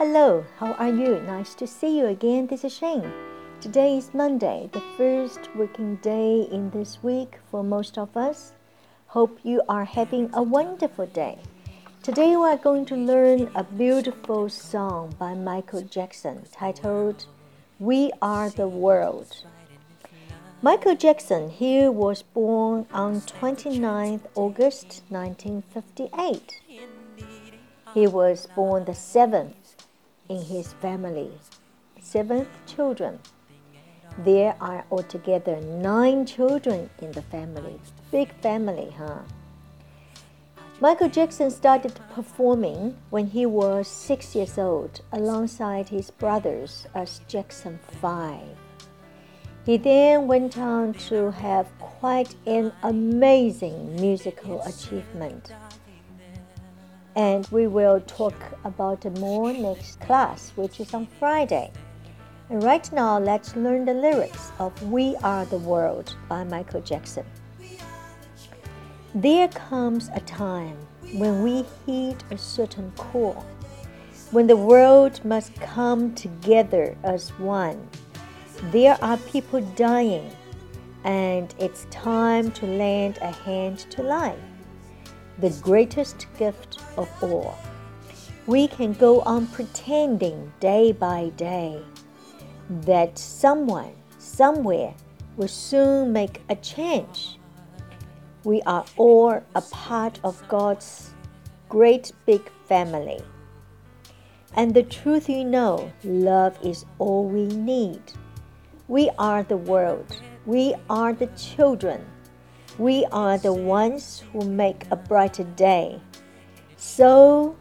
[0.00, 1.20] Hello, how are you?
[1.26, 2.46] Nice to see you again.
[2.46, 3.12] This is Shane.
[3.60, 8.52] Today is Monday, the first working day in this week for most of us.
[9.08, 11.36] Hope you are having a wonderful day.
[12.02, 17.26] Today we are going to learn a beautiful song by Michael Jackson titled
[17.78, 19.44] We Are the World.
[20.62, 26.60] Michael Jackson, he was born on 29th August 1958.
[27.92, 29.59] He was born the seventh
[30.30, 31.32] in his family,
[32.00, 33.18] seventh children.
[34.24, 37.80] There are altogether nine children in the family.
[38.12, 39.18] Big family, huh?
[40.80, 47.80] Michael Jackson started performing when he was six years old alongside his brothers as Jackson
[48.00, 48.40] 5.
[49.66, 55.52] He then went on to have quite an amazing musical achievement
[57.16, 61.72] and we will talk about more next class, which is on Friday.
[62.48, 67.24] And right now, let's learn the lyrics of We Are the World by Michael Jackson.
[69.14, 70.76] There comes a time
[71.14, 73.44] when we heed a certain call,
[74.30, 77.88] when the world must come together as one.
[78.70, 80.30] There are people dying,
[81.04, 84.38] and it's time to lend a hand to life
[85.40, 87.58] the greatest gift of all.
[88.46, 91.82] We can go on pretending day by day
[92.82, 94.94] that someone, somewhere,
[95.36, 97.38] will soon make a change.
[98.44, 101.10] We are all a part of God's
[101.68, 103.20] great big family.
[104.54, 108.02] And the truth you know, love is all we need.
[108.88, 110.20] We are the world.
[110.44, 112.04] We are the children
[112.79, 115.99] we are the ones who make a brighter day.
[116.77, 117.55] So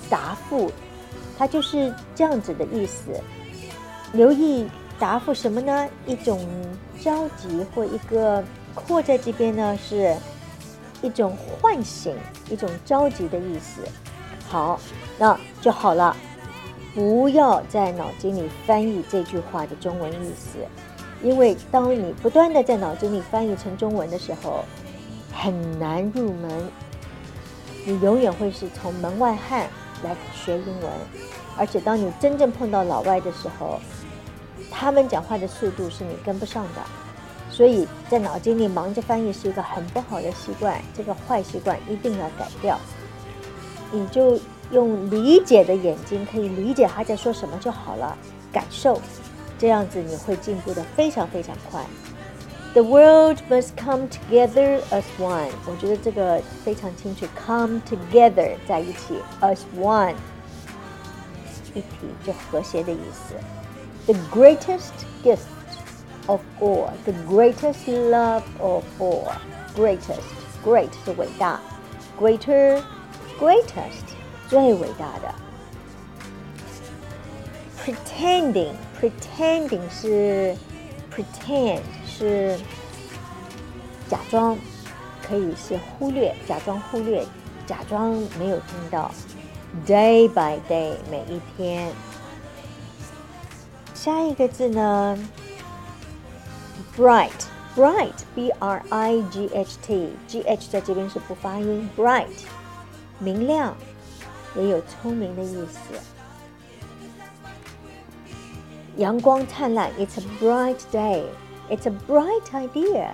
[0.09, 0.73] 答复，
[1.37, 3.13] 它就是这样子的意思。
[4.13, 4.67] 留意
[4.99, 5.89] 答复什么呢？
[6.07, 6.41] 一种
[7.03, 8.43] 着急或一个
[8.75, 10.17] 或在这边呢，是
[11.03, 12.17] 一种唤醒，
[12.51, 13.83] 一种着急的意思。
[14.49, 14.81] 好，
[15.19, 16.17] 那就好了。
[16.93, 20.59] 不要在脑筋里翻译这句话的中文意思，
[21.23, 24.65] 因为当你不断的在脑筋里翻译成中文的时候，
[25.33, 26.51] 很难入门。
[27.87, 29.69] 你永远会是从门外汉
[30.03, 30.91] 来学英文，
[31.57, 33.81] 而且当你真正碰到老外的时候，
[34.69, 36.83] 他们讲话的速度是你跟不上的。
[37.51, 42.77] 所以在脑筋里忙着翻译是一个很不好的习惯，这个坏习惯一定要改掉。
[43.93, 44.37] 你就。
[44.72, 48.18] 用理解的眼睛可以理解他在说什么就好了，
[48.52, 49.00] 感受，
[49.58, 51.86] 这样子你会进步的非常非常快。
[52.74, 55.52] The world must come together as one。
[55.66, 60.16] 我觉得这个非常清楚，come together 在一起，as one，
[61.74, 61.86] 一体
[62.26, 63.34] 就和谐的意思。
[64.12, 64.92] The greatest
[65.24, 65.48] gift
[66.28, 71.62] of all，the greatest love of all，greatest，great 是伟大，
[72.20, 74.04] greater，greatest。
[74.51, 75.33] 最伟大的。
[77.83, 80.55] Pretending，pretending 是
[81.15, 82.59] pretend 是
[84.09, 84.59] 假装，
[85.23, 87.25] 可以是忽略，假装忽略，
[87.65, 89.13] 假装没有听到。
[89.87, 91.93] Day by day，每一天。
[93.95, 95.17] 下一个字呢
[96.97, 102.27] ？bright，bright，b r i g h t，g h 在这边是不发音，bright，
[103.21, 103.77] 明亮，
[104.57, 105.95] 也有聪明的意思。
[108.97, 111.23] 阳光灿烂，It's a bright day.
[111.71, 113.11] It's a bright idea，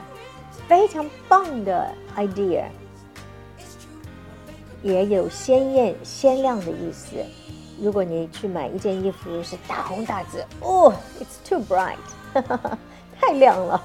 [0.66, 2.64] 非常棒的 idea，
[4.82, 7.16] 也有鲜艳、鲜亮的意思。
[7.78, 11.98] 如果你去买一件衣服是大红大紫，哦，It's too bright，
[13.20, 13.80] 太亮了。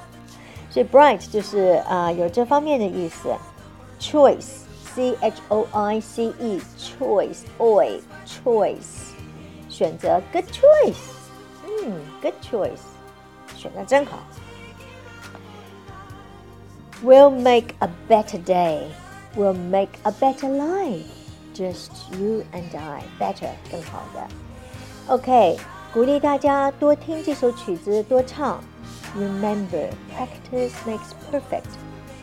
[0.70, 3.28] 所以 bright 就是啊、有这方面的意思。
[4.00, 4.61] Choice
[4.97, 9.11] Choice，C H O I C E，choice，oi，choice，
[9.69, 10.95] 选择，good choice。
[11.63, 12.79] 嗯，good choice，
[13.55, 14.19] 选的真好。
[17.03, 18.87] We'll make a better day.
[19.35, 21.05] We'll make a better life.
[21.53, 24.27] Just you and I, better 更好的。
[25.07, 25.59] OK，
[25.93, 28.63] 鼓励大家多听这首曲子，多唱。
[29.15, 31.69] Remember, practice makes perfect.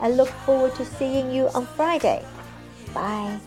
[0.00, 2.22] I look forward to seeing you on Friday.
[2.93, 3.39] Bye.